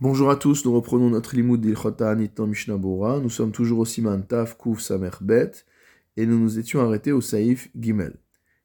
Bonjour 0.00 0.28
à 0.28 0.34
tous, 0.34 0.64
nous 0.64 0.74
reprenons 0.74 1.08
notre 1.08 1.36
limoud 1.36 1.60
d'Ilchota 1.60 2.10
Anitan 2.10 2.48
Mishnah. 2.48 2.76
Nous 2.76 3.30
sommes 3.30 3.52
toujours 3.52 3.78
au 3.78 3.84
Siman 3.84 4.26
Taf 4.26 4.58
Kuf 4.58 4.80
Samer 4.80 5.12
Bet 5.20 5.52
et 6.16 6.26
nous 6.26 6.36
nous 6.36 6.58
étions 6.58 6.80
arrêtés 6.80 7.12
au 7.12 7.20
Saïf 7.20 7.70
Gimel. 7.78 8.16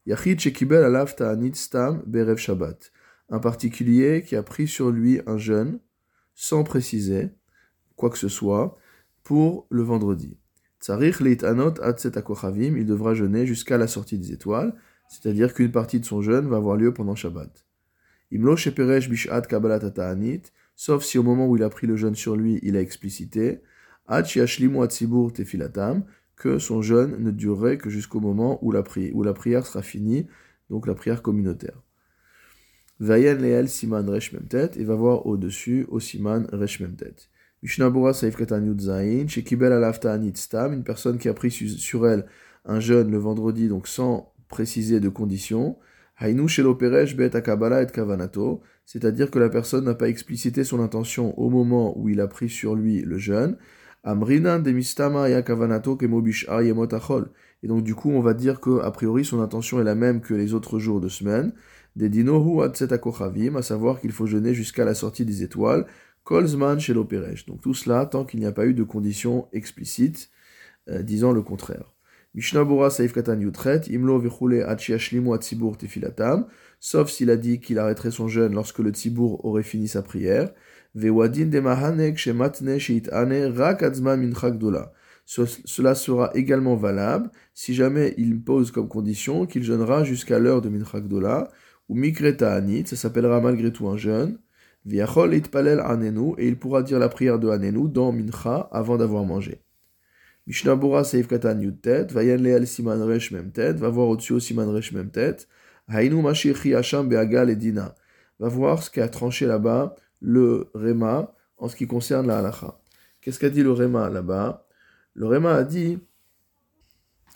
Yachid 0.07 0.39
Shekibel 0.39 0.84
Alaf 0.84 1.15
Ta'anit 1.15 1.54
Stam 1.54 2.02
Berev 2.07 2.38
Shabbat. 2.38 2.92
Un 3.29 3.38
particulier 3.38 4.23
qui 4.23 4.36
a 4.36 4.42
pris 4.42 4.68
sur 4.68 4.89
lui 4.89 5.21
un 5.28 5.38
jeûne 5.38 5.79
sans 6.34 6.63
préciser 6.63 7.30
quoi 7.96 8.10
que 8.10 8.18
ce 8.18 8.28
soit 8.28 8.76
pour 9.22 9.68
le 9.70 9.84
vendredi. 9.84 10.36
Tsarich 10.82 11.20
Leit 11.20 11.46
Anot 11.46 11.80
Atset 11.84 12.18
Akochavim, 12.18 12.76
il 12.76 12.88
devra 12.88 13.14
jeûner 13.14 13.46
jusqu'à 13.46 13.78
la 13.78 13.88
sortie 13.88 14.18
des 14.18 14.32
étoiles, 14.32 14.74
c'est-à-dire 15.08 15.54
qu'une 15.54 15.72
partie 15.72 16.00
de 16.00 16.05
son 16.05 16.23
jeûne 16.23 16.48
va 16.48 16.58
avoir 16.58 16.76
lieu 16.76 16.91
pendant 16.91 17.14
Shabbat. 17.14 17.68
Imlo 18.32 18.55
Sheperesh 18.55 19.09
Bishat 19.09 19.41
Kabbalat 19.41 19.91
Ta'anit 19.91 20.41
sauf 20.80 21.04
si 21.04 21.18
au 21.18 21.23
moment 21.23 21.46
où 21.46 21.58
il 21.58 21.64
a 21.64 21.70
pris 21.70 21.88
le 21.88 21.98
jeûne 21.98 22.16
sur 22.16 22.38
lui, 22.38 22.58
il 22.64 22.78
a 22.78 22.80
explicité 22.80 23.60
que 26.38 26.58
son 26.58 26.82
jeûne 26.82 27.18
ne 27.20 27.32
durerait 27.32 27.78
que 27.78 27.90
jusqu'au 27.90 28.22
moment 28.22 28.58
où 28.64 28.72
la, 28.72 28.82
prière 28.82 29.66
sera 29.66 29.82
finie, 29.82 30.28
donc 30.70 30.88
la 30.88 30.96
prière 30.96 31.22
communautaire. 31.22 31.84
Vayen 33.02 33.36
leel 33.36 33.68
siman 33.68 34.10
resh 34.10 34.32
memtet, 34.32 34.72
et 34.78 34.86
va 34.86 34.96
voir 34.96 35.26
au-dessus 35.26 35.86
au 35.90 36.00
siman 36.00 36.48
resh 36.54 36.80
memtet. 36.80 37.28
Mishnabura 37.62 38.14
saif 38.14 38.38
katan 38.38 38.66
yudzayin, 38.66 39.28
shekibel 39.28 39.73
alafta 39.73 40.18
stam, 40.36 40.72
une 40.72 40.86
personne 40.86 41.18
qui 41.18 41.28
a 41.28 41.34
pris 41.34 41.52
sur 41.52 42.08
elle 42.08 42.26
un 42.64 42.80
jeûne 42.80 43.12
le 43.12 43.18
vendredi, 43.18 43.68
donc 43.68 43.90
sans 43.90 44.34
préciser 44.48 45.02
de 45.02 45.09
conditions, 45.09 45.78
c'est-à-dire 48.92 49.30
que 49.30 49.38
la 49.38 49.50
personne 49.50 49.86
n'a 49.86 49.94
pas 49.94 50.10
explicité 50.10 50.64
son 50.64 50.80
intention 50.80 51.40
au 51.40 51.52
moment 51.52 51.96
où 51.96 52.10
il 52.10 52.20
a 52.20 52.28
pris 52.28 52.50
sur 52.50 52.74
lui 52.74 53.02
le 53.02 53.20
jeûne. 53.20 53.56
Et 54.04 54.10
donc 57.68 57.84
du 57.84 57.94
coup, 57.94 58.09
on 58.09 58.22
va 58.22 58.34
dire 58.34 58.59
que 58.59 58.80
a 58.80 58.90
priori 58.90 59.23
son 59.23 59.42
intention 59.42 59.80
est 59.80 59.84
la 59.84 59.94
même 59.94 60.22
que 60.22 60.34
les 60.34 60.56
autres 60.56 60.80
jours 60.80 61.02
de 61.02 61.08
semaine. 61.08 61.54
Des 61.96 62.09
dinohu 62.09 62.64
à 62.64 62.73
savoir 63.62 64.02
qu'il 64.02 64.12
faut 64.12 64.26
jeûner 64.26 64.56
jusqu'à 64.56 64.86
la 64.86 64.96
sortie 64.96 65.24
des 65.24 65.44
étoiles. 65.44 65.86
Kolzman 66.24 66.80
chez 66.80 66.96
Donc 66.96 67.62
tout 67.62 67.76
cela 67.76 68.08
tant 68.08 68.26
qu'il 68.26 68.40
n'y 68.40 68.48
a 68.48 68.52
pas 68.52 68.66
eu 68.66 68.74
de 68.74 68.81
conditions 68.81 69.48
explicites 69.53 70.31
euh, 70.90 71.03
disant 71.03 71.31
le 71.31 71.44
contraire. 71.44 71.94
Mishnah 72.35 72.89
Saif 72.91 73.13
Katan 73.13 73.39
Yutret, 73.39 73.81
Imlo 73.89 74.19
Vechule 74.19 74.63
Achiashlimu 74.63 75.33
Atzibur 75.33 75.77
Tefilatam, 75.77 76.45
sauf 76.80 77.09
s'il 77.09 77.31
a 77.31 77.38
dit 77.38 77.59
qu'il 77.59 77.80
arrêterait 77.80 78.11
son 78.11 78.27
jeûne 78.27 78.53
lorsque 78.53 78.80
le 78.80 78.91
Tzibour 78.91 79.44
aurait 79.45 79.63
fini 79.63 79.88
sa 79.88 80.03
prière. 80.03 80.52
Vewadin 80.95 81.47
Demahanek 81.47 82.17
Shematne 82.17 82.77
Sheitane 82.77 83.52
Rak 83.55 83.83
Adzman 83.83 84.19
Minchak 84.19 84.57
Dola. 84.57 84.94
Cela 85.25 85.95
sera 85.95 86.31
également 86.33 86.75
valable 86.75 87.30
si 87.53 87.73
jamais 87.73 88.13
il 88.17 88.41
pose 88.41 88.72
comme 88.72 88.88
condition 88.88 89.45
qu'il 89.45 89.63
jeûnera 89.63 90.03
jusqu'à 90.03 90.39
l'heure 90.39 90.61
de 90.61 90.69
Minchak 90.69 91.07
Dola, 91.07 91.50
ou 91.88 91.95
Mikreta 91.95 92.53
Anit, 92.53 92.88
ça 92.88 92.95
s'appellera 92.95 93.41
malgré 93.41 93.72
tout 93.72 93.88
un 93.88 93.97
jeûne. 93.97 94.39
Viachol 94.85 95.33
Itpalel 95.35 95.80
Anenu, 95.80 96.33
et 96.38 96.47
il 96.47 96.57
pourra 96.57 96.83
dire 96.83 97.00
la 97.00 97.09
prière 97.09 97.39
de 97.39 97.50
Anenu 97.50 97.89
dans 97.89 98.11
Mincha 98.11 98.69
avant 98.72 98.97
d'avoir 98.97 99.23
mangé. 99.25 99.61
Mishnah 100.50 100.75
Bora 100.75 101.03
Seif 101.03 101.28
Katan 101.28 101.61
Yutet, 101.61 102.11
Vayen 102.11 102.38
Leal 102.38 102.66
Siman 102.66 103.03
Resh 103.03 103.30
Memtet, 103.30 103.73
va 103.73 103.89
voir 103.89 104.08
au-dessus 104.08 104.33
au 104.33 104.39
Siman 104.39 104.67
Resh 104.67 104.91
Memtet, 104.94 105.47
Hainu 105.88 106.23
Mashichi 106.23 106.73
Hasham 106.73 107.08
Beagal 107.08 107.52
et 107.52 107.56
Dina. 107.56 107.94
Va 108.39 108.47
voir 108.47 108.81
ce 108.81 108.89
qu'a 108.89 109.08
tranché 109.08 109.45
là-bas 109.45 109.95
le 110.22 110.72
Rema 110.73 111.36
en 111.59 111.67
ce 111.67 111.75
qui 111.75 111.86
concerne 111.86 112.25
la 112.25 112.39
halacha. 112.39 112.80
Qu'est-ce 113.22 113.38
qu'a 113.38 113.52
dit 113.52 113.61
le 113.61 113.72
Rema 113.72 114.09
là-bas? 114.09 114.66
Le 115.14 115.28
Rema 115.28 115.53
a 115.53 115.64
dit, 115.64 116.00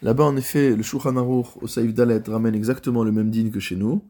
là-bas 0.02 0.24
en 0.24 0.36
effet, 0.36 0.76
le 0.76 0.82
Shulchan 0.82 1.16
Aruch 1.16 1.56
au 1.62 1.68
Saïf 1.68 1.94
Dalet 1.94 2.24
ramène 2.26 2.56
exactement 2.56 3.04
le 3.04 3.12
même 3.12 3.30
din 3.30 3.52
que 3.52 3.60
chez 3.60 3.76
nous. 3.76 4.10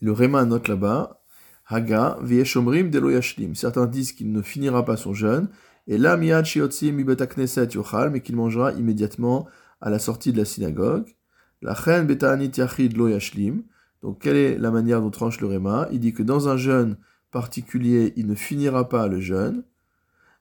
Le 0.00 0.12
Rema 0.12 0.46
note 0.46 0.68
là-bas, 0.68 1.20
Haga, 1.66 2.16
Vieshomrim 2.22 2.88
Delo 2.88 3.10
Yashlim. 3.10 3.54
Certains 3.54 3.84
disent 3.84 4.12
qu'il 4.12 4.32
ne 4.32 4.40
finira 4.40 4.86
pas 4.86 4.96
son 4.96 5.12
jeûne, 5.12 5.50
et 5.88 5.96
là, 5.96 6.18
miyad 6.18 6.46
mi 6.82 7.02
betakneset 7.02 7.68
yochal, 7.72 8.10
mais 8.10 8.20
qu'il 8.20 8.36
mangera 8.36 8.72
immédiatement 8.72 9.48
à 9.80 9.88
la 9.88 9.98
sortie 9.98 10.32
de 10.32 10.36
la 10.36 10.44
synagogue. 10.44 11.16
La 11.62 11.74
chen 11.74 12.06
betanit 12.06 12.52
yachid 12.56 12.94
lo 12.96 13.08
yashlim. 13.08 13.62
Donc, 14.02 14.20
quelle 14.20 14.36
est 14.36 14.58
la 14.58 14.70
manière 14.70 15.00
dont 15.00 15.10
tranche 15.10 15.40
le 15.40 15.46
Réma 15.46 15.88
Il 15.90 16.00
dit 16.00 16.12
que 16.12 16.22
dans 16.22 16.48
un 16.48 16.58
jeûne 16.58 16.98
particulier, 17.30 18.12
il 18.16 18.26
ne 18.26 18.34
finira 18.34 18.88
pas 18.88 19.08
le 19.08 19.18
jeûne. 19.18 19.64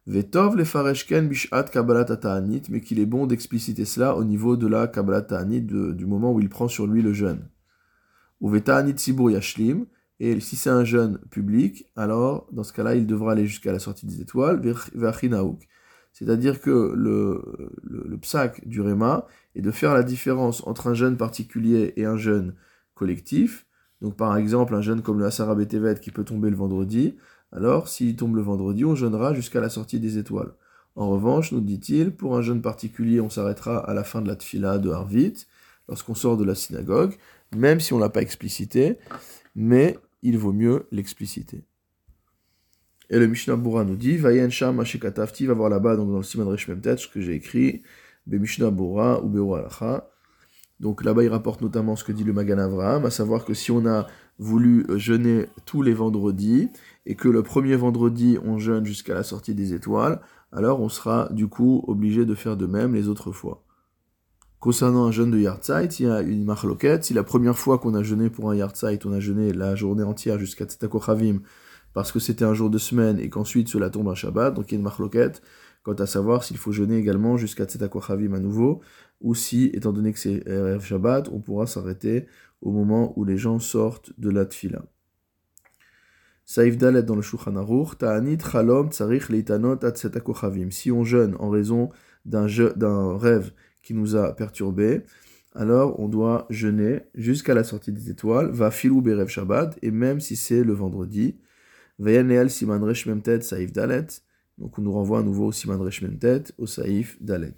Vetov 0.05 0.57
le 0.57 0.65
fareshken 0.65 1.29
bishat 1.29 1.63
kabbalat 1.63 2.03
ta'anit, 2.03 2.63
mais 2.69 2.81
qu'il 2.81 2.99
est 2.99 3.05
bon 3.05 3.25
d'expliciter 3.25 3.85
cela 3.85 4.17
au 4.17 4.25
niveau 4.25 4.57
de 4.57 4.67
la 4.67 4.87
kabbalat 4.87 5.21
ta'anit, 5.21 5.61
du 5.61 6.05
moment 6.05 6.33
où 6.33 6.41
il 6.41 6.49
prend 6.49 6.67
sur 6.67 6.87
lui 6.87 7.01
le 7.01 7.13
jeûne. 7.13 7.47
Ou 8.41 8.49
vetanit 8.49 8.97
sibur 8.97 9.31
yashlim, 9.31 9.85
et 10.19 10.39
si 10.39 10.55
c'est 10.55 10.69
un 10.69 10.83
jeûne 10.83 11.19
public, 11.29 11.85
alors 11.95 12.47
dans 12.51 12.63
ce 12.63 12.73
cas-là, 12.73 12.95
il 12.95 13.05
devra 13.05 13.33
aller 13.33 13.45
jusqu'à 13.45 13.71
la 13.71 13.79
sortie 13.79 14.05
des 14.07 14.19
étoiles, 14.21 14.59
vers 14.93 15.19
C'est-à-dire 16.11 16.59
que 16.59 16.93
le, 16.95 17.71
le, 17.83 18.17
psaque 18.17 18.67
du 18.67 18.81
Réma 18.81 19.27
est 19.55 19.61
de 19.61 19.71
faire 19.71 19.93
la 19.93 20.03
différence 20.03 20.65
entre 20.65 20.87
un 20.87 20.95
jeûne 20.95 21.17
particulier 21.17 21.93
et 21.97 22.05
un 22.05 22.17
jeûne 22.17 22.55
collectif. 22.95 23.67
Donc 24.01 24.15
par 24.15 24.35
exemple, 24.37 24.73
un 24.73 24.81
jeûne 24.81 25.01
comme 25.03 25.19
le 25.19 25.25
Asara 25.25 25.53
Betevet 25.53 25.99
qui 25.99 26.09
peut 26.09 26.23
tomber 26.23 26.49
le 26.49 26.55
vendredi, 26.55 27.15
alors 27.51 27.87
s'il 27.87 28.15
tombe 28.15 28.35
le 28.35 28.41
vendredi, 28.41 28.85
on 28.85 28.95
jeûnera 28.95 29.33
jusqu'à 29.35 29.61
la 29.61 29.69
sortie 29.69 29.99
des 29.99 30.17
étoiles. 30.17 30.51
En 30.95 31.09
revanche, 31.09 31.51
nous 31.51 31.61
dit-il, 31.61 32.11
pour 32.11 32.35
un 32.35 32.41
jeûne 32.41 32.61
particulier, 32.61 33.21
on 33.21 33.29
s'arrêtera 33.29 33.77
à 33.77 33.93
la 33.93 34.03
fin 34.03 34.23
de 34.23 34.27
la 34.27 34.35
tfila 34.35 34.79
de 34.79 34.89
Harvit, 34.89 35.45
lorsqu'on 35.87 36.15
sort 36.15 36.37
de 36.37 36.43
la 36.43 36.55
synagogue, 36.55 37.15
même 37.55 37.79
si 37.79 37.93
on 37.93 37.97
ne 37.97 38.01
l'a 38.01 38.09
pas 38.09 38.23
explicité, 38.23 38.97
mais 39.55 39.99
il 40.27 40.37
vaut 40.37 40.53
mieux 40.53 40.87
l'expliciter. 40.91 41.63
Et 43.09 43.17
le 43.17 43.27
Mishnah 43.27 43.55
Bura 43.55 43.85
nous 43.85 43.95
dit, 43.95 44.17
Vayen 44.17 44.49
Sham 44.49 44.79
Ashikatafti, 44.79 45.45
va 45.45 45.53
voir 45.53 45.69
là-bas, 45.69 45.95
dans 45.95 46.05
le 46.05 46.23
Siman 46.23 46.47
Reshmemtet, 46.47 46.97
ce 46.97 47.07
que 47.07 47.21
j'ai 47.21 47.35
écrit, 47.35 47.83
Be 48.25 48.35
Mishnah 48.35 48.67
ou 48.67 48.71
Beura 49.29 49.59
Alacha. 49.59 50.09
Donc 50.81 51.03
là-bas, 51.03 51.23
il 51.23 51.29
rapporte 51.29 51.61
notamment 51.61 51.95
ce 51.95 52.03
que 52.03 52.11
dit 52.11 52.25
le 52.25 52.33
Magan 52.33 52.57
Avraham, 52.57 53.05
à 53.05 53.09
savoir 53.09 53.45
que 53.45 53.53
si 53.53 53.71
on 53.71 53.85
a 53.87 54.07
voulu 54.37 54.85
jeûner 54.97 55.45
tous 55.65 55.81
les 55.81 55.93
vendredis, 55.93 56.69
et 57.05 57.15
que 57.15 57.29
le 57.29 57.41
premier 57.41 57.77
vendredi, 57.77 58.37
on 58.43 58.59
jeûne 58.59 58.85
jusqu'à 58.85 59.13
la 59.13 59.23
sortie 59.23 59.55
des 59.55 59.73
étoiles, 59.73 60.19
alors 60.51 60.81
on 60.81 60.89
sera 60.89 61.29
du 61.31 61.47
coup 61.47 61.83
obligé 61.87 62.25
de 62.25 62.35
faire 62.35 62.57
de 62.57 62.65
même 62.65 62.93
les 62.93 63.07
autres 63.07 63.31
fois. 63.31 63.63
Concernant 64.59 65.05
un 65.05 65.11
jeûne 65.11 65.29
de 65.29 65.37
Yartzeit, 65.37 65.87
il 65.99 66.07
y 66.07 66.09
a 66.09 66.21
une 66.21 66.43
marloquette. 66.43 67.03
Si 67.03 67.13
la 67.13 67.23
première 67.23 67.57
fois 67.57 67.77
qu'on 67.77 67.93
a 67.93 68.01
jeûné 68.01 68.31
pour 68.31 68.49
un 68.49 68.55
Yartzeit, 68.55 68.99
on 69.05 69.13
a 69.13 69.19
jeûné 69.19 69.53
la 69.53 69.75
journée 69.75 70.01
entière 70.01 70.39
jusqu'à 70.39 70.65
Tzetakochavim, 70.65 71.41
parce 71.93 72.11
que 72.11 72.19
c'était 72.19 72.43
un 72.43 72.55
jour 72.55 72.71
de 72.71 72.79
semaine 72.79 73.19
et 73.19 73.29
qu'ensuite 73.29 73.67
cela 73.67 73.91
tombe 73.91 74.09
un 74.09 74.15
Shabbat, 74.15 74.55
donc 74.55 74.71
il 74.71 74.73
y 74.73 74.75
a 74.75 74.79
une 74.79 74.83
marloquette 74.83 75.43
quant 75.83 75.93
à 75.93 76.07
savoir 76.07 76.43
s'il 76.43 76.57
faut 76.57 76.71
jeûner 76.71 76.97
également 76.97 77.37
jusqu'à 77.37 77.65
Tzetakochavim 77.65 78.33
à 78.33 78.39
nouveau, 78.39 78.81
ou 79.21 79.35
si, 79.35 79.65
étant 79.73 79.93
donné 79.93 80.11
que 80.11 80.19
c'est 80.19 80.43
Shabbat, 80.79 81.29
on 81.31 81.39
pourra 81.39 81.67
s'arrêter 81.67 82.25
au 82.61 82.71
moment 82.71 83.13
où 83.15 83.25
les 83.25 83.37
gens 83.37 83.59
sortent 83.59 84.11
de 84.17 84.31
la 84.31 84.45
Tfila. 84.45 84.83
Saïf 86.45 86.77
Dalet 86.77 87.03
dans 87.03 87.15
le 87.15 87.21
Shulchan 87.21 87.53
Ta'anit 87.99 88.39
Chalom 88.39 88.89
Tsarich 88.89 89.29
Leitanot 89.29 89.85
At 89.85 89.93
Si 90.71 90.91
on 90.91 91.03
jeûne 91.03 91.35
en 91.39 91.49
raison 91.49 91.89
d'un 92.25 93.17
rêve 93.17 93.51
qui 93.87 93.93
nous 93.93 94.17
a 94.17 94.35
perturbés, 94.35 95.03
alors 95.55 95.97
on 95.97 96.09
doit 96.09 96.45
jeûner 96.49 97.03
jusqu'à 97.15 97.53
la 97.53 97.63
sortie 97.63 97.93
des 97.93 98.09
étoiles, 98.09 98.49
va 98.51 98.69
filou 98.69 99.01
berev 99.01 99.29
Shabbat, 99.29 99.79
et 99.81 99.91
même 99.91 100.19
si 100.19 100.35
c'est 100.35 100.61
le 100.61 100.73
vendredi, 100.73 101.37
siman 102.49 102.81
memtet 102.81 103.39
saif 103.39 103.71
dalet, 103.71 104.07
donc 104.57 104.77
on 104.77 104.81
nous 104.81 104.91
renvoie 104.91 105.19
à 105.19 105.23
nouveau 105.23 105.45
au 105.45 105.51
siman 105.53 105.79
memtet, 106.01 106.43
au 106.57 106.67
saif 106.67 107.17
dalet. 107.21 107.55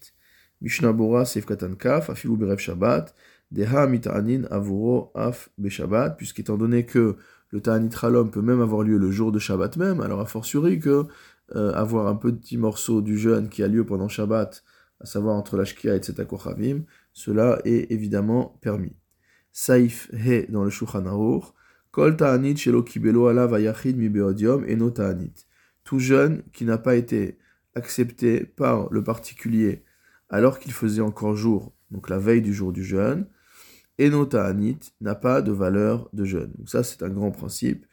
Mishnah 0.62 0.94
Bora 0.94 1.26
saif 1.26 1.48
katan 1.48 1.74
kaf, 1.74 2.12
afilou 2.12 2.38
berev 2.38 2.60
Shabbat, 2.60 3.16
deha 3.50 3.88
mita'anin 3.88 4.44
avuro 4.52 5.12
af 5.16 5.50
Shabbat, 5.68 6.16
puisqu'étant 6.16 6.58
donné 6.58 6.86
que 6.86 7.16
le 7.50 7.60
ta'anit 7.60 7.96
ralom 7.96 8.30
peut 8.30 8.44
même 8.44 8.62
avoir 8.62 8.84
lieu 8.84 9.00
le 9.00 9.10
jour 9.10 9.32
de 9.32 9.40
Shabbat 9.40 9.78
même, 9.78 10.00
alors 10.00 10.20
a 10.20 10.28
fortiori 10.28 10.78
que 10.78 11.08
euh, 11.56 11.74
avoir 11.74 12.06
un 12.06 12.16
petit 12.16 12.58
morceau 12.60 13.02
du 13.02 13.18
jeûne 13.18 13.50
qui 13.50 13.64
a 13.64 13.68
lieu 13.68 13.84
pendant 13.84 14.08
Shabbat, 14.08 14.64
à 15.00 15.06
savoir 15.06 15.36
entre 15.36 15.58
l'ashkia 15.58 15.96
et 15.96 16.00
tzetakochavim, 16.00 16.84
cela 17.14 17.60
est 17.66 17.92
évidemment 17.92 18.58
permis. 18.62 18.96
Saif 19.52 20.10
he 20.14 20.46
dans 20.50 20.64
le 20.64 20.70
Shulchan 20.70 21.06
Aruch, 21.06 21.46
kol 21.92 22.16
ta'anit 22.18 22.58
shelo 22.58 22.84
kibelo 22.84 23.28
alav 23.28 23.54
ayachid 23.54 23.98
mi 23.98 24.10
beodium 24.10 24.64
eno 24.68 24.90
ta'anit. 24.90 25.46
Tout 25.84 26.00
jeune 26.00 26.44
qui 26.54 26.66
n'a 26.66 26.78
pas 26.78 26.96
été 26.96 27.40
accepté 27.76 28.46
par 28.46 28.92
le 28.92 29.04
particulier 29.04 29.84
alors 30.30 30.60
qu'il 30.60 30.72
faisait 30.72 31.02
encore 31.02 31.36
jour, 31.36 31.74
donc 31.92 32.10
la 32.10 32.20
veille 32.20 32.42
du 32.42 32.54
jour 32.54 32.72
du 32.72 32.84
jeûne, 32.84 33.26
eno 34.00 34.26
ta'anit 34.26 34.80
n'a 35.02 35.16
pas 35.16 35.42
de 35.42 35.52
valeur 35.52 36.10
de 36.14 36.26
jeûne. 36.26 36.54
Donc 36.58 36.70
ça 36.70 36.84
c'est 36.84 37.04
un 37.04 37.10
grand 37.10 37.32
principe. 37.32 37.86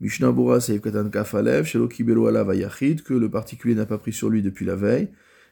Mishnah 0.00 0.32
Bora 0.32 0.60
Seif 0.60 0.80
Katan 0.80 1.08
Kafalev, 1.08 1.64
Shelo 1.64 1.86
Kibelo 1.86 2.26
Alav 2.26 2.48
que 2.48 3.14
le 3.14 3.30
particulier 3.30 3.74
n'a 3.74 3.86
pas 3.86 3.98
pris 3.98 4.12
sur 4.12 4.28
lui 4.28 4.42
depuis 4.42 4.66
la 4.66 4.74
veille. 4.74 5.10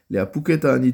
Les 0.09 0.19
Apuketa 0.19 0.73
Anit 0.73 0.93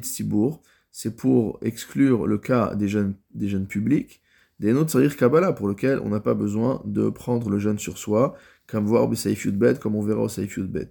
c'est 0.92 1.16
pour 1.16 1.58
exclure 1.62 2.26
le 2.26 2.38
cas 2.38 2.74
des 2.74 2.88
jeunes, 2.88 3.14
des 3.32 3.48
jeunes 3.48 3.66
publics. 3.66 4.22
Des 4.58 4.72
notes 4.72 4.90
Sarir 4.90 5.16
Kabbalah, 5.16 5.52
pour 5.52 5.68
lequel 5.68 6.00
on 6.04 6.10
n'a 6.10 6.20
pas 6.20 6.34
besoin 6.34 6.82
de 6.84 7.08
prendre 7.08 7.48
le 7.48 7.58
jeûne 7.58 7.78
sur 7.78 7.96
soi, 7.96 8.34
comme 8.66 8.84
voir 8.84 9.08
Bet, 9.08 9.74
comme 9.80 9.94
on 9.94 10.02
verra 10.02 10.22
au 10.22 10.28
Saif 10.28 10.58
Bet. 10.58 10.90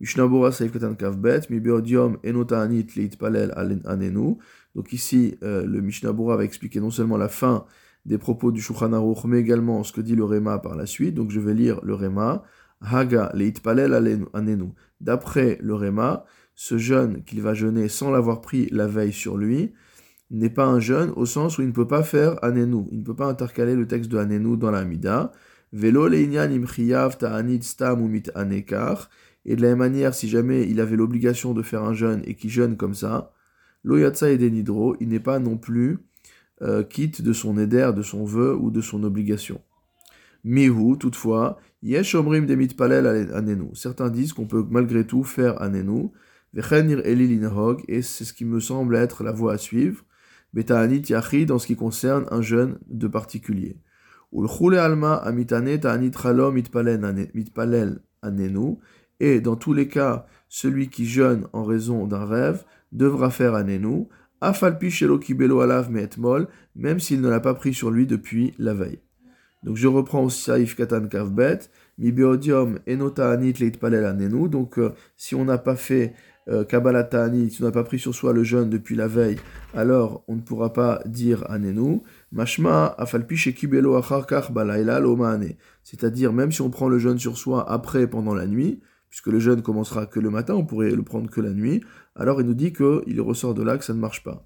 Mishnah 0.00 0.28
Bora 0.28 0.52
Seif 0.52 0.72
Katan 0.72 0.94
Kafbet, 0.94 1.40
Mibeodium 1.50 2.18
Enota 2.24 2.62
Anit 2.62 2.86
Leit 2.94 3.16
Palel 3.18 3.52
Anenu. 3.56 4.36
Donc 4.76 4.92
ici, 4.92 5.36
euh, 5.42 5.66
le 5.66 5.80
Mishnah 5.80 6.12
Bora 6.12 6.36
va 6.36 6.44
expliquer 6.44 6.78
non 6.78 6.90
seulement 6.90 7.16
la 7.16 7.28
fin 7.28 7.64
des 8.04 8.16
propos 8.16 8.52
du 8.52 8.60
Shulchan 8.60 8.90
mais 9.26 9.40
également 9.40 9.82
ce 9.82 9.92
que 9.92 10.00
dit 10.00 10.14
le 10.14 10.24
Réma 10.24 10.60
par 10.60 10.76
la 10.76 10.86
suite. 10.86 11.14
Donc 11.14 11.30
je 11.30 11.40
vais 11.40 11.52
lire 11.52 11.80
le 11.82 11.94
Réma. 11.94 12.44
Haga 12.80 13.32
leit 13.34 13.54
palel 13.60 13.92
anenu. 14.34 14.68
D'après 15.00 15.58
le 15.60 15.74
Réma, 15.74 16.24
ce 16.60 16.76
jeûne 16.76 17.22
qu'il 17.22 17.40
va 17.40 17.54
jeûner 17.54 17.88
sans 17.88 18.10
l'avoir 18.10 18.40
pris 18.40 18.66
la 18.72 18.88
veille 18.88 19.12
sur 19.12 19.36
lui 19.36 19.72
n'est 20.32 20.50
pas 20.50 20.66
un 20.66 20.80
jeûne 20.80 21.12
au 21.14 21.24
sens 21.24 21.56
où 21.56 21.62
il 21.62 21.68
ne 21.68 21.72
peut 21.72 21.86
pas 21.86 22.02
faire 22.02 22.42
anenu. 22.42 22.84
Il 22.90 22.98
ne 22.98 23.04
peut 23.04 23.14
pas 23.14 23.28
intercaler 23.28 23.76
le 23.76 23.86
texte 23.86 24.10
de 24.10 24.18
anenu 24.18 24.56
dans 24.56 24.72
la 24.72 24.80
Amida. 24.80 25.30
Velo 25.72 26.08
ta'anit 26.10 27.62
stam 27.62 28.02
ou 28.02 28.08
mit 28.08 28.24
anekar. 28.34 29.08
Et 29.44 29.54
de 29.54 29.62
la 29.62 29.68
même 29.68 29.78
manière, 29.78 30.14
si 30.14 30.28
jamais 30.28 30.68
il 30.68 30.80
avait 30.80 30.96
l'obligation 30.96 31.54
de 31.54 31.62
faire 31.62 31.84
un 31.84 31.94
jeûne 31.94 32.22
et 32.24 32.34
qu'il 32.34 32.50
jeûne 32.50 32.76
comme 32.76 32.94
ça, 32.94 33.32
loyatsa 33.84 34.28
et 34.28 34.34
il 34.34 35.08
n'est 35.08 35.20
pas 35.20 35.38
non 35.38 35.58
plus 35.58 35.98
euh, 36.62 36.82
quitte 36.82 37.22
de 37.22 37.32
son 37.32 37.56
éder, 37.56 37.92
de 37.94 38.02
son 38.02 38.24
vœu 38.24 38.56
ou 38.56 38.72
de 38.72 38.80
son 38.80 39.04
obligation. 39.04 39.60
Mihu, 40.42 40.98
toutefois, 40.98 41.60
yesh 41.84 42.16
omrim 42.16 42.46
demit 42.46 42.66
palel 42.66 43.06
anenu. 43.32 43.68
Certains 43.74 44.10
disent 44.10 44.32
qu'on 44.32 44.46
peut 44.48 44.66
malgré 44.68 45.06
tout 45.06 45.22
faire 45.22 45.62
anenu. 45.62 46.10
Et 46.56 48.02
c'est 48.02 48.24
ce 48.24 48.32
qui 48.32 48.44
me 48.44 48.60
semble 48.60 48.96
être 48.96 49.24
la 49.24 49.32
voie 49.32 49.54
à 49.54 49.58
suivre. 49.58 50.04
Beta'anit 50.54 51.02
yachi 51.10 51.44
dans 51.46 51.58
ce 51.58 51.66
qui 51.66 51.76
concerne 51.76 52.26
un 52.30 52.40
jeûne 52.40 52.78
de 52.88 53.06
particulier. 53.06 53.76
Alma 54.78 55.14
amitane 55.14 55.78
ta'anit 55.78 56.12
mitpalel 56.52 58.00
anenu. 58.22 58.76
Et 59.20 59.40
dans 59.40 59.56
tous 59.56 59.74
les 59.74 59.88
cas, 59.88 60.26
celui 60.48 60.88
qui 60.88 61.06
jeûne 61.06 61.46
en 61.52 61.64
raison 61.64 62.06
d'un 62.06 62.24
rêve 62.24 62.64
devra 62.92 63.30
faire 63.30 63.54
anenu. 63.54 64.06
Afalpi 64.40 64.90
shelo 64.90 65.18
kibelo 65.18 65.60
alav 65.60 65.90
me'etmol, 65.90 66.46
même 66.76 67.00
s'il 67.00 67.20
ne 67.20 67.28
l'a 67.28 67.40
pas 67.40 67.54
pris 67.54 67.74
sur 67.74 67.90
lui 67.90 68.06
depuis 68.06 68.54
la 68.58 68.72
veille. 68.72 69.00
Donc 69.64 69.76
je 69.76 69.88
reprends 69.88 70.22
aussi 70.22 70.42
Saif 70.44 70.76
Katan 70.76 71.08
Kavbet, 71.08 71.58
mi 71.98 72.12
beodium 72.12 72.78
enota 72.88 73.32
anit 73.32 73.54
leit 73.54 73.72
palel 73.72 74.04
anenu. 74.04 74.48
Donc 74.48 74.78
euh, 74.78 74.92
si 75.16 75.34
on 75.34 75.44
n'a 75.44 75.58
pas 75.58 75.74
fait 75.74 76.14
euh, 76.48 76.64
Kabbalah 76.64 77.04
Ta'anit, 77.04 77.50
si 77.50 77.62
on 77.62 77.66
n'a 77.66 77.72
pas 77.72 77.84
pris 77.84 77.98
sur 77.98 78.14
soi 78.14 78.32
le 78.32 78.42
jeûne 78.42 78.70
depuis 78.70 78.96
la 78.96 79.06
veille, 79.06 79.36
alors 79.74 80.24
on 80.28 80.36
ne 80.36 80.40
pourra 80.40 80.72
pas 80.72 81.02
dire 81.04 81.44
anenu. 81.50 82.00
Mashma 82.32 82.94
afalpi 82.98 83.36
shekibelo 83.36 83.96
acharkach 83.96 84.50
balayla 84.50 85.00
lomane. 85.00 85.54
C'est-à-dire 85.84 86.32
même 86.32 86.52
si 86.52 86.62
on 86.62 86.70
prend 86.70 86.88
le 86.88 86.98
jeûne 86.98 87.18
sur 87.18 87.36
soi 87.36 87.70
après 87.70 88.06
pendant 88.06 88.34
la 88.34 88.46
nuit, 88.46 88.80
puisque 89.10 89.28
le 89.28 89.38
jeûne 89.38 89.62
commencera 89.62 90.06
que 90.06 90.20
le 90.20 90.30
matin, 90.30 90.54
on 90.54 90.64
pourrait 90.64 90.90
le 90.90 91.02
prendre 91.02 91.30
que 91.30 91.40
la 91.40 91.50
nuit, 91.50 91.82
alors 92.14 92.40
il 92.40 92.46
nous 92.46 92.54
dit 92.54 92.72
qu'il 92.72 93.20
ressort 93.20 93.54
de 93.54 93.62
là 93.62 93.78
que 93.78 93.84
ça 93.84 93.94
ne 93.94 94.00
marche 94.00 94.22
pas. 94.22 94.44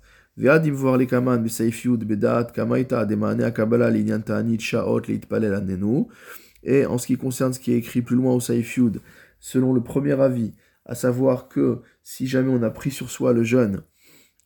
Et 6.65 6.87
en 6.87 6.99
ce 6.99 7.07
qui 7.07 7.17
concerne 7.17 7.53
ce 7.53 7.61
qui 7.61 7.73
est 7.73 7.77
écrit 7.77 8.03
plus 8.03 8.17
loin 8.17 8.33
au 8.33 8.41
Saifyud, 8.41 9.01
selon 9.41 9.75
le 9.75 9.83
premier 9.83 10.19
avis, 10.21 10.53
à 10.85 10.95
savoir 10.95 11.49
que 11.49 11.81
si 12.03 12.27
jamais 12.27 12.51
on 12.51 12.63
a 12.63 12.71
pris 12.71 12.91
sur 12.91 13.11
soi 13.11 13.33
le 13.33 13.45
jeûne, 13.45 13.83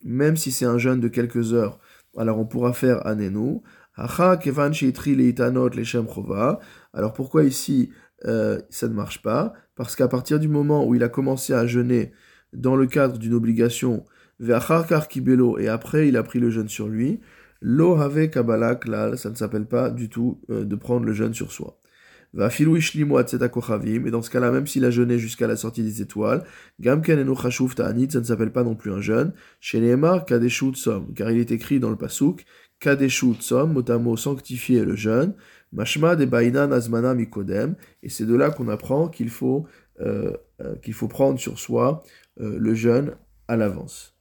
même 0.04 0.36
si 0.36 0.52
c'est 0.52 0.66
un 0.66 0.78
jeûne 0.78 1.00
de 1.00 1.08
quelques 1.08 1.54
heures, 1.54 1.80
alors 2.16 2.38
on 2.38 2.46
pourra 2.46 2.72
faire 2.72 3.04
Anenu. 3.06 3.60
Alors 3.98 4.42
pourquoi 7.14 7.44
ici 7.44 7.90
euh, 8.24 8.60
ça 8.70 8.88
ne 8.88 8.94
marche 8.94 9.22
pas? 9.22 9.52
Parce 9.74 9.96
qu'à 9.96 10.08
partir 10.08 10.38
du 10.38 10.48
moment 10.48 10.86
où 10.86 10.94
il 10.94 11.02
a 11.02 11.08
commencé 11.08 11.52
à 11.52 11.66
jeûner 11.66 12.12
dans 12.52 12.76
le 12.76 12.86
cadre 12.86 13.18
d'une 13.18 13.34
obligation, 13.34 14.04
et 14.40 14.52
après 14.52 16.08
il 16.08 16.16
a 16.16 16.22
pris 16.22 16.40
le 16.40 16.50
jeûne 16.50 16.68
sur 16.68 16.88
lui, 16.88 17.20
lo 17.62 17.96
have 17.96 18.30
ça 19.16 19.30
ne 19.30 19.34
s'appelle 19.34 19.66
pas 19.66 19.90
du 19.90 20.10
tout 20.10 20.40
euh, 20.50 20.64
de 20.64 20.76
prendre 20.76 21.06
le 21.06 21.12
jeûne 21.12 21.34
sur 21.34 21.52
soi. 21.52 21.78
Va 22.36 22.50
et 22.50 24.10
dans 24.10 24.20
ce 24.20 24.28
cas-là, 24.28 24.50
même 24.50 24.66
s'il 24.66 24.84
a 24.84 24.90
jeûné 24.90 25.18
jusqu'à 25.18 25.46
la 25.46 25.56
sortie 25.56 25.82
des 25.82 26.02
étoiles, 26.02 26.44
gamken 26.80 27.18
eno 27.18 27.34
ta'anit, 27.34 28.10
ça 28.10 28.20
ne 28.20 28.24
s'appelle 28.24 28.52
pas 28.52 28.62
non 28.62 28.74
plus 28.74 28.92
un 28.92 29.00
jeûne, 29.00 29.32
chez 29.58 29.80
Neymar, 29.80 30.26
kadeshu 30.26 30.74
som, 30.74 31.14
car 31.14 31.30
il 31.30 31.38
est 31.38 31.50
écrit 31.50 31.80
dans 31.80 31.88
le 31.88 31.96
pasuk, 31.96 32.44
kadeshu 32.78 33.36
som, 33.40 33.72
motamo 33.72 34.18
sanctifier 34.18 34.84
le 34.84 34.94
jeûne, 34.96 35.32
Mashma 35.72 36.14
de 36.14 36.26
Bainan 36.26 36.72
Azmana 36.72 37.14
Mikodem, 37.14 37.74
et 38.02 38.10
c'est 38.10 38.26
de 38.26 38.34
là 38.34 38.50
qu'on 38.50 38.68
apprend 38.68 39.08
qu'il 39.08 39.30
faut, 39.30 39.66
euh, 40.00 40.36
euh, 40.60 40.76
qu'il 40.76 40.92
faut 40.92 41.08
prendre 41.08 41.40
sur 41.40 41.58
soi 41.58 42.02
euh, 42.42 42.58
le 42.58 42.74
jeûne 42.74 43.12
à 43.48 43.56
l'avance. 43.56 44.14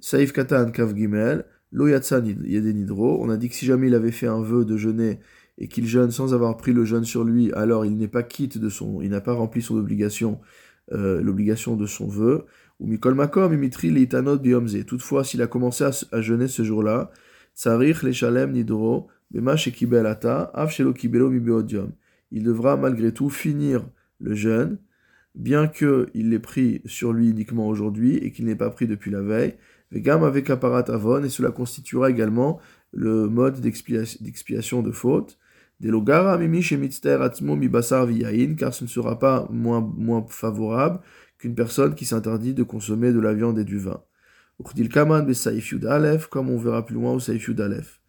Saif 0.00 0.32
Katan 0.32 0.72
Kav 0.72 0.96
Gimel, 0.96 1.44
Lo 1.70 1.86
Yedenidro, 1.86 3.22
on 3.22 3.30
a 3.30 3.36
dit 3.36 3.48
que 3.48 3.54
si 3.54 3.64
jamais 3.64 3.86
il 3.86 3.94
avait 3.94 4.10
fait 4.10 4.26
un 4.26 4.42
vœu 4.42 4.64
de 4.64 4.76
jeûner 4.76 5.20
et 5.58 5.68
qu'il 5.68 5.86
jeûne 5.86 6.10
sans 6.10 6.34
avoir 6.34 6.56
pris 6.56 6.72
le 6.72 6.84
jeûne 6.84 7.04
sur 7.04 7.24
lui, 7.24 7.52
alors 7.52 7.84
il 7.84 7.96
n'est 7.96 8.08
pas 8.08 8.22
quitte 8.22 8.58
de 8.58 8.68
son, 8.68 9.00
il 9.00 9.10
n'a 9.10 9.20
pas 9.20 9.32
rempli 9.32 9.62
son 9.62 9.76
obligation, 9.76 10.40
l'obligation 10.92 11.76
de 11.76 11.86
son 11.86 12.06
vœu. 12.06 12.44
Ou 12.78 12.86
Mikol 12.86 13.14
Makom, 13.14 13.54
Imitri 13.54 13.90
Leitanot 13.90 14.38
Biomze. 14.38 14.84
Toutefois, 14.84 15.24
s'il 15.24 15.40
a 15.40 15.46
commencé 15.46 15.84
à, 16.12 16.20
jeûner 16.20 16.46
ce 16.46 16.62
jour-là, 16.62 17.10
Tsarich 17.54 18.02
Leshalem 18.02 18.52
Nidro, 18.52 19.08
il 19.34 19.42
devra 22.42 22.76
malgré 22.76 23.12
tout 23.12 23.30
finir 23.30 23.84
le 24.20 24.34
jeûne, 24.34 24.78
bien 25.34 25.66
qu'il 25.66 26.08
l'ait 26.14 26.38
pris 26.38 26.80
sur 26.86 27.12
lui 27.12 27.30
uniquement 27.30 27.68
aujourd'hui 27.68 28.16
et 28.16 28.30
qu'il 28.30 28.44
n'ait 28.46 28.56
pas 28.56 28.70
pris 28.70 28.86
depuis 28.86 29.10
la 29.10 29.20
veille. 29.20 29.54
Vegam 29.90 30.24
avec 30.24 30.50
avon, 30.50 31.24
et 31.24 31.28
cela 31.28 31.50
constituera 31.50 32.10
également 32.10 32.60
le 32.92 33.28
mode 33.28 33.60
d'expiation 33.60 34.82
de 34.82 34.90
faute. 34.90 35.38
Car 35.80 35.90
ce 38.74 38.84
ne 38.84 38.88
sera 38.88 39.18
pas 39.18 39.48
moins, 39.50 39.80
moins 39.80 40.24
favorable 40.28 41.00
qu'une 41.38 41.54
personne 41.54 41.94
qui 41.94 42.04
s'interdit 42.04 42.54
de 42.54 42.62
consommer 42.62 43.12
de 43.12 43.20
la 43.20 43.34
viande 43.34 43.58
et 43.58 43.64
du 43.64 43.78
vin. 43.78 44.02
Comme 46.30 46.50
on 46.50 46.58
verra 46.58 46.86
plus 46.86 46.94
loin 46.94 47.12
au 47.12 47.20
Saif 47.20 47.48
Yudalef. 47.48 48.00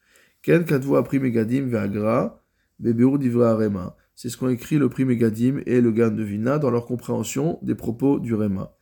Ken 0.41 0.63
Katvu 0.63 0.95
a 0.95 1.03
pris 1.03 1.19
Megadim 1.19 1.65
Veagra, 1.67 2.41
Bebeur 2.79 3.19
d'Ivra 3.19 3.55
Rema. 3.55 3.97
C'est 4.15 4.29
ce 4.29 4.37
qu'ont 4.37 4.49
écrit 4.49 4.77
le 4.77 4.87
prix 4.87 5.03
Megadim 5.03 5.61
et 5.65 5.81
le 5.81 5.91
Gan 5.91 6.11
de 6.11 6.23
Vina 6.23 6.57
dans 6.57 6.71
leur 6.71 6.85
compréhension 6.85 7.59
des 7.61 7.75
propos 7.75 8.19
du 8.19 8.33
Rema. 8.33 8.73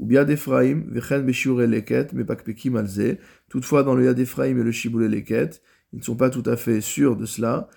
Ou 0.00 0.06
bien 0.06 0.24
d'Ephraim, 0.24 0.82
Vechen 0.88 1.24
Beshiur 1.24 1.60
Leket, 1.60 2.12
Mepakpekim 2.12 2.76
Alze. 2.76 3.18
Toutefois, 3.48 3.84
dans 3.84 3.94
le 3.94 4.06
Yad 4.06 4.18
Ephraim 4.18 4.58
et 4.58 4.62
le 4.64 4.72
Shibule 4.72 5.08
Leket, 5.08 5.62
ils 5.92 6.00
ne 6.00 6.04
sont 6.04 6.16
pas 6.16 6.28
tout 6.28 6.42
à 6.46 6.56
fait 6.56 6.80
sûrs 6.80 7.16
de 7.16 7.24
cela. 7.24 7.68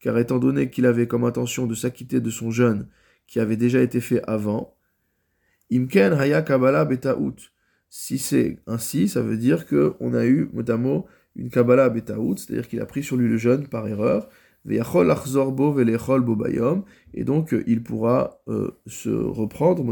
Car 0.00 0.18
étant 0.18 0.38
donné 0.38 0.70
qu'il 0.70 0.86
avait 0.86 1.06
comme 1.06 1.24
intention 1.24 1.66
de 1.66 1.74
s'acquitter 1.74 2.20
de 2.20 2.30
son 2.30 2.50
jeûne 2.50 2.88
qui 3.26 3.40
avait 3.40 3.56
déjà 3.56 3.80
été 3.80 4.00
fait 4.00 4.22
avant, 4.26 4.76
Imken 5.72 6.12
Haya 6.12 6.42
Kabbalah 6.42 6.84
Betaout. 6.84 7.36
Si 7.88 8.18
c'est 8.18 8.58
ainsi, 8.66 9.08
ça 9.08 9.22
veut 9.22 9.36
dire 9.36 9.66
qu'on 9.66 10.14
a 10.14 10.26
eu, 10.26 10.50
notamment, 10.52 11.06
une 11.36 11.48
Kabbalah 11.48 11.88
Betaout, 11.88 12.36
c'est-à-dire 12.36 12.68
qu'il 12.68 12.80
a 12.80 12.86
pris 12.86 13.02
sur 13.02 13.16
lui 13.16 13.28
le 13.28 13.38
jeûne 13.38 13.66
par 13.66 13.88
erreur, 13.88 14.28
et 14.66 14.80
donc 17.24 17.52
euh, 17.52 17.64
il 17.66 17.82
pourra 17.82 18.40
euh, 18.48 18.70
se 18.86 19.10
reprendre, 19.10 19.84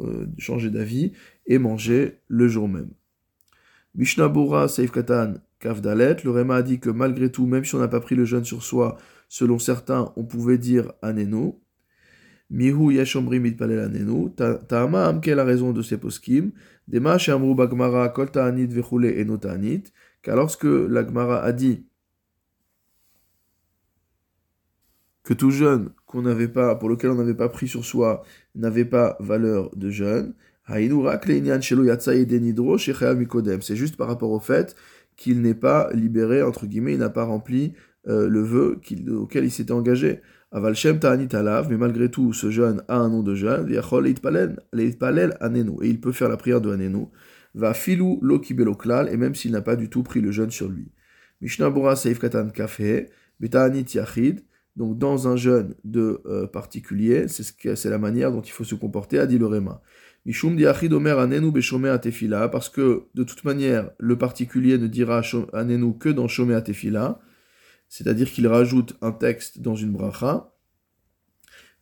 euh, 0.00 0.26
changer 0.38 0.70
d'avis 0.70 1.12
et 1.46 1.58
manger 1.58 2.20
le 2.28 2.46
jour 2.46 2.68
même. 2.68 2.90
Mishnah 3.94 4.32
Seif 4.68 4.90
Katan 4.90 5.34
Kavdalet, 5.60 6.16
le 6.24 6.30
Réma 6.30 6.56
a 6.56 6.62
dit 6.62 6.80
que 6.80 6.90
malgré 6.90 7.30
tout, 7.30 7.46
même 7.46 7.64
si 7.64 7.74
on 7.74 7.78
n'a 7.78 7.88
pas 7.88 8.00
pris 8.00 8.14
le 8.14 8.24
jeûne 8.24 8.44
sur 8.44 8.62
soi, 8.62 8.96
selon 9.28 9.58
certains, 9.58 10.12
on 10.16 10.24
pouvait 10.24 10.58
dire 10.58 10.92
Aneno. 11.02 11.60
Mihu 12.50 12.94
Yashomri 12.94 13.40
Mitpalel 13.40 13.80
Anenu. 13.80 14.30
Ta'ama 14.68 15.06
Amke 15.08 15.26
la 15.26 15.44
raison 15.44 15.72
de 15.72 15.82
ces 15.82 15.96
poskim? 15.96 16.52
Dema 16.86 17.18
Shamru 17.18 17.54
Bagmara 17.54 18.08
Kol 18.10 18.30
Ta'anit 18.30 18.66
Vechule 18.66 19.06
Eno 19.18 19.38
Ta'anit. 19.38 19.84
Car 20.22 20.36
lorsque 20.36 20.64
la 20.64 21.00
a 21.00 21.52
dit 21.52 21.86
que 25.22 25.34
tout 25.34 25.50
jeûne 25.50 25.90
qu'on 26.06 26.22
n'avait 26.22 26.48
pas, 26.48 26.74
pour 26.76 26.88
lequel 26.88 27.10
on 27.10 27.14
n'avait 27.14 27.34
pas 27.34 27.48
pris 27.48 27.66
sur 27.66 27.84
soi, 27.84 28.22
n'avait 28.54 28.84
pas 28.84 29.16
valeur 29.20 29.74
de 29.74 29.90
jeûne, 29.90 30.34
c'est 33.62 33.76
juste 33.76 33.96
par 33.96 34.08
rapport 34.08 34.30
au 34.30 34.40
fait 34.40 34.74
qu'il 35.16 35.42
n'est 35.42 35.54
pas 35.54 35.90
libéré, 35.92 36.42
entre 36.42 36.66
guillemets, 36.66 36.94
il 36.94 36.98
n'a 36.98 37.10
pas 37.10 37.24
rempli 37.24 37.74
euh, 38.08 38.28
le 38.28 38.40
vœu 38.40 38.80
auquel 39.10 39.44
il 39.44 39.50
s'était 39.50 39.72
engagé. 39.72 40.20
Aval 40.52 40.74
Shem 40.74 41.00
Ta'anit 41.00 41.34
Alav, 41.34 41.68
mais 41.68 41.76
malgré 41.76 42.10
tout, 42.10 42.32
ce 42.32 42.50
jeûne 42.50 42.82
a 42.88 42.96
un 42.96 43.08
nom 43.08 43.22
de 43.22 43.34
Anenu, 45.40 45.72
et 45.82 45.88
il 45.88 46.00
peut 46.00 46.12
faire 46.12 46.28
la 46.28 46.36
prière 46.36 46.60
de 46.60 46.72
Anenu, 46.72 47.06
va 47.54 47.74
filou 47.74 48.20
lo 48.22 48.38
klal, 48.74 49.08
et 49.12 49.16
même 49.16 49.34
s'il 49.34 49.52
n'a 49.52 49.62
pas 49.62 49.76
du 49.76 49.90
tout 49.90 50.02
pris 50.02 50.20
le 50.20 50.30
jeûne 50.30 50.50
sur 50.50 50.68
lui. 50.68 50.92
Mishnah 51.40 51.70
Bora 51.70 51.96
Seif 51.96 52.18
Katan 52.20 52.50
Kafe, 52.50 53.08
Beta'anit 53.40 53.86
Yachid, 53.94 54.44
donc 54.76 54.98
dans 54.98 55.28
un 55.28 55.36
jeûne 55.36 55.74
de 55.84 56.20
euh, 56.26 56.46
particulier, 56.46 57.26
c'est 57.28 57.90
la 57.90 57.98
manière 57.98 58.32
dont 58.32 58.40
il 58.40 58.50
faut 58.50 58.64
se 58.64 58.74
comporter, 58.74 59.18
a 59.18 59.26
dit 59.26 59.38
le 59.38 59.46
Réma. 59.46 59.82
Mishum 60.26 60.56
Diachid 60.56 60.92
Omer 60.92 61.18
Anenu 61.18 61.52
Beshome 61.52 61.86
Atefila, 61.86 62.48
parce 62.48 62.68
que 62.68 63.04
de 63.14 63.24
toute 63.24 63.44
manière, 63.44 63.90
le 63.98 64.16
particulier 64.16 64.78
ne 64.78 64.86
dira 64.86 65.22
Anenu 65.52 65.98
que 65.98 66.08
dans 66.08 66.28
Shome 66.28 66.52
Atefila, 66.52 67.20
c'est-à-dire 67.88 68.30
qu'il 68.30 68.46
rajoute 68.46 68.96
un 69.02 69.12
texte 69.12 69.60
dans 69.60 69.74
une 69.74 69.92
bracha. 69.92 70.50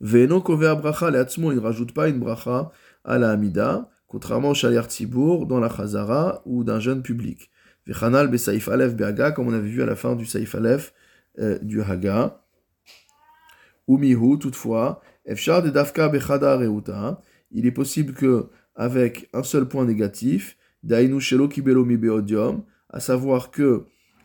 Veno 0.00 0.40
kover 0.40 0.74
bracha 0.76 1.10
leatzmo, 1.10 1.52
il 1.52 1.56
ne 1.56 1.60
rajoute 1.60 1.94
pas 1.94 2.08
une 2.08 2.18
bracha 2.18 2.72
à 3.04 3.18
la 3.18 3.30
Hamida, 3.30 3.88
contrairement 4.08 4.50
au 4.50 4.54
Shaliar 4.54 4.86
Tzibour 4.86 5.46
dans 5.46 5.60
la 5.60 5.68
Chazara 5.68 6.42
ou 6.44 6.64
d'un 6.64 6.80
jeune 6.80 7.02
public. 7.02 7.50
Vechanal 7.86 8.28
be 8.28 8.36
Saif 8.36 8.68
Aleph 8.68 8.94
comme 9.34 9.48
on 9.48 9.52
avait 9.52 9.68
vu 9.68 9.82
à 9.82 9.86
la 9.86 9.96
fin 9.96 10.16
du 10.16 10.26
Saif 10.26 10.54
Aleph 10.54 10.92
euh, 11.38 11.58
du 11.60 11.80
Haga. 11.80 12.42
Umihu, 13.88 14.38
toutefois, 14.38 15.00
Efshar 15.24 15.62
de 15.62 15.70
Dafka 15.70 16.08
bechada 16.08 16.56
reuta, 16.56 17.20
il 17.52 17.66
est 17.66 17.72
possible 17.72 18.14
que, 18.14 18.46
avec 18.74 19.28
un 19.32 19.42
seul 19.42 19.66
point 19.66 19.84
négatif, 19.84 20.56
Dainu 20.82 21.20
shelo 21.20 21.48
kibelo 21.48 21.84
mi 21.84 21.96
beodium, 21.96 22.62
à 22.88 23.00
savoir 23.00 23.50
que 23.50 23.84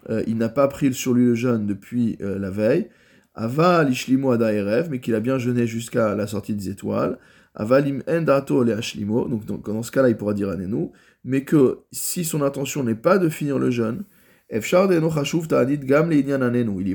euh, 0.09 0.23
il 0.27 0.37
n'a 0.37 0.49
pas 0.49 0.67
pris 0.67 0.93
sur 0.93 1.13
lui 1.13 1.25
le 1.25 1.35
jeûne 1.35 1.67
depuis 1.67 2.17
euh, 2.21 2.39
la 2.39 2.49
veille. 2.49 2.89
Ava 3.35 3.83
lishlimo 3.83 4.31
adaerev, 4.31 4.89
mais 4.89 4.99
qu'il 4.99 5.15
a 5.15 5.19
bien 5.19 5.37
jeûné 5.37 5.67
jusqu'à 5.67 6.15
la 6.15 6.27
sortie 6.27 6.55
des 6.55 6.69
étoiles. 6.69 7.19
Ava 7.53 7.79
lim 7.79 8.01
endato 8.07 8.63
le 8.63 8.73
ashlimo, 8.73 9.27
donc, 9.27 9.65
dans 9.65 9.83
ce 9.83 9.91
cas-là, 9.91 10.09
il 10.09 10.17
pourra 10.17 10.33
dire 10.33 10.49
anenu, 10.49 10.89
mais 11.23 11.43
que 11.43 11.79
si 11.91 12.23
son 12.23 12.41
intention 12.41 12.83
n'est 12.83 12.95
pas 12.95 13.17
de 13.17 13.29
finir 13.29 13.59
le 13.59 13.69
jeûne, 13.69 14.03
Il 14.49 14.59
est 14.59 14.61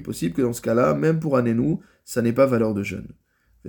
possible 0.01 0.35
que 0.35 0.43
dans 0.43 0.53
ce 0.53 0.63
cas-là, 0.63 0.95
même 0.95 1.21
pour 1.21 1.37
anenu, 1.37 1.77
ça 2.05 2.23
n'est 2.23 2.33
pas 2.33 2.47
valeur 2.47 2.73
de 2.73 2.83
jeûne. 2.83 3.09
Et 3.65 3.69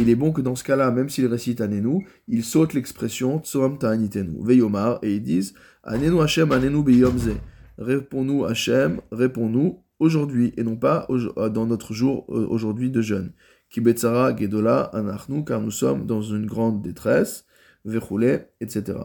il 0.00 0.08
est 0.08 0.14
bon 0.14 0.32
que 0.32 0.40
dans 0.40 0.54
ce 0.54 0.64
cas-là, 0.64 0.90
même 0.92 1.08
s'il 1.08 1.26
récite 1.26 1.60
Anenu, 1.60 2.06
il 2.28 2.44
saute 2.44 2.74
l'expression 2.74 3.40
Tsom 3.40 3.78
Ta'anitenu. 3.78 4.38
Veyomar, 4.40 5.00
et 5.02 5.16
ils 5.16 5.22
disent 5.22 5.54
Anenu 5.82 6.20
Hashem, 6.20 6.52
Anenu 6.52 6.84
Beyomze. 6.84 7.30
Réponds-nous 7.78 8.44
Hashem, 8.44 9.00
réponds-nous 9.10 9.82
aujourd'hui, 9.98 10.52
et 10.56 10.62
non 10.62 10.76
pas 10.76 11.06
euh, 11.10 11.48
dans 11.48 11.66
notre 11.66 11.92
jour 11.94 12.26
euh, 12.28 12.46
aujourd'hui 12.48 12.90
de 12.90 13.02
jeûne. 13.02 13.32
Kibetsara 13.70 14.36
Gedola 14.36 14.82
Anachnu, 14.94 15.44
car 15.44 15.60
nous 15.60 15.70
sommes 15.70 16.06
dans 16.06 16.22
une 16.22 16.46
grande 16.46 16.82
détresse, 16.82 17.44
Vechoule, 17.84 18.46
etc. 18.60 18.98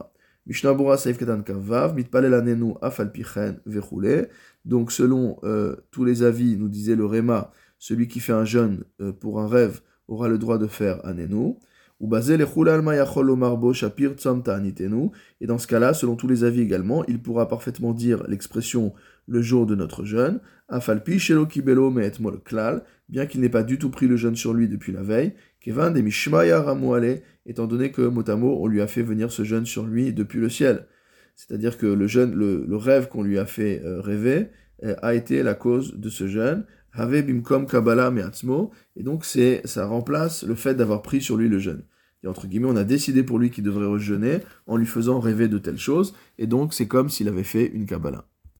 Mishnabura 0.46 0.96
Saif 0.96 1.18
Ketan 1.18 1.42
Kavav, 1.42 1.94
Mitpalel 1.94 2.34
Anenu 2.34 2.74
Afalpichen, 2.82 3.60
Vechoule. 3.66 4.28
Donc 4.64 4.92
selon 4.92 5.38
euh, 5.44 5.76
tous 5.90 6.04
les 6.04 6.22
avis, 6.22 6.56
nous 6.56 6.68
disait 6.68 6.96
le 6.96 7.06
Réma, 7.06 7.50
celui 7.84 8.08
qui 8.08 8.18
fait 8.18 8.32
un 8.32 8.46
jeûne 8.46 8.84
euh, 9.02 9.12
pour 9.12 9.40
un 9.40 9.46
rêve 9.46 9.82
aura 10.08 10.26
le 10.28 10.38
droit 10.38 10.56
de 10.56 10.66
faire 10.66 11.04
un 11.04 11.18
enu. 11.18 11.56
Ou 12.00 12.08
basé 12.08 12.38
shapir 13.74 14.10
Et 15.40 15.46
dans 15.46 15.58
ce 15.58 15.66
cas-là, 15.66 15.92
selon 15.92 16.16
tous 16.16 16.26
les 16.26 16.44
avis 16.44 16.62
également, 16.62 17.04
il 17.04 17.20
pourra 17.20 17.46
parfaitement 17.46 17.92
dire 17.92 18.24
l'expression 18.26 18.94
le 19.28 19.42
jour 19.42 19.66
de 19.66 19.74
notre 19.74 20.04
jeûne. 20.04 20.40
Afalpi 20.68 21.18
shelo 21.18 21.44
kibelo 21.44 21.94
klal, 22.42 22.84
bien 23.10 23.26
qu'il 23.26 23.42
n'ait 23.42 23.50
pas 23.50 23.62
du 23.62 23.78
tout 23.78 23.90
pris 23.90 24.08
le 24.08 24.16
jeûne 24.16 24.34
sur 24.34 24.54
lui 24.54 24.66
depuis 24.66 24.92
la 24.92 25.02
veille. 25.02 25.34
Kevan 25.60 25.92
de 25.92 26.52
ramuale, 26.52 27.20
étant 27.44 27.66
donné 27.66 27.92
que 27.92 28.00
motamo, 28.00 28.62
on 28.62 28.66
lui 28.66 28.80
a 28.80 28.86
fait 28.86 29.02
venir 29.02 29.30
ce 29.30 29.44
jeûne 29.44 29.66
sur 29.66 29.84
lui 29.84 30.14
depuis 30.14 30.40
le 30.40 30.48
ciel. 30.48 30.86
C'est-à-dire 31.36 31.76
que 31.76 31.86
le, 31.86 32.76
rêve 32.76 33.08
qu'on 33.08 33.22
lui 33.22 33.38
a 33.38 33.44
fait 33.44 33.82
euh, 33.84 34.00
rêver 34.00 34.48
euh, 34.84 34.96
a 35.02 35.14
été 35.14 35.42
la 35.42 35.54
cause 35.54 35.94
de 35.96 36.08
ce 36.08 36.26
jeûne. 36.26 36.64
Have 36.96 37.22
bimkom 37.22 37.66
Kabbalah 37.66 38.10
me'atzmo, 38.10 38.70
et 38.96 39.02
donc 39.02 39.24
c'est, 39.24 39.62
ça 39.64 39.86
remplace 39.86 40.44
le 40.44 40.54
fait 40.54 40.74
d'avoir 40.74 41.02
pris 41.02 41.20
sur 41.20 41.36
lui 41.36 41.48
le 41.48 41.58
jeûne. 41.58 41.84
Et 42.22 42.28
entre 42.28 42.46
guillemets, 42.46 42.68
on 42.70 42.76
a 42.76 42.84
décidé 42.84 43.22
pour 43.22 43.38
lui 43.38 43.50
qu'il 43.50 43.64
devrait 43.64 43.86
rejeûner 43.86 44.38
en 44.66 44.76
lui 44.76 44.86
faisant 44.86 45.18
rêver 45.20 45.48
de 45.48 45.58
telles 45.58 45.78
choses, 45.78 46.14
et 46.38 46.46
donc 46.46 46.72
c'est 46.72 46.88
comme 46.88 47.10
s'il 47.10 47.28
avait 47.28 47.42
fait 47.42 47.66
une 47.66 47.86
Kabbalah. 47.86 48.26